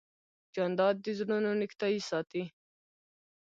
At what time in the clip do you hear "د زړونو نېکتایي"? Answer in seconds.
1.01-2.01